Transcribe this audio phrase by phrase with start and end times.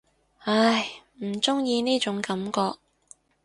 [0.45, 2.79] 唉，唔中意呢種感覺